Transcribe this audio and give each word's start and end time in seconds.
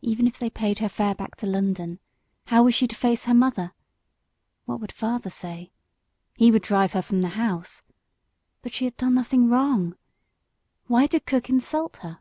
Even 0.00 0.28
if 0.28 0.38
they 0.38 0.48
paid 0.48 0.78
her 0.78 0.88
fare 0.88 1.16
back 1.16 1.34
to 1.38 1.44
London, 1.44 1.98
how 2.44 2.62
was 2.62 2.72
she 2.72 2.86
to 2.86 2.94
face 2.94 3.24
her 3.24 3.34
mother? 3.34 3.72
What 4.64 4.78
would 4.78 4.92
father 4.92 5.28
say? 5.28 5.72
He 6.36 6.52
would 6.52 6.62
drive 6.62 6.92
her 6.92 7.02
from 7.02 7.20
the 7.20 7.30
house. 7.30 7.82
But 8.62 8.72
she 8.72 8.84
had 8.84 8.96
done 8.96 9.14
nothing 9.14 9.48
wrong. 9.48 9.96
Why 10.86 11.08
did 11.08 11.26
cook 11.26 11.50
insult 11.50 11.96
her? 12.02 12.20